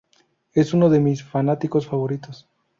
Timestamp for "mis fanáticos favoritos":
0.99-2.49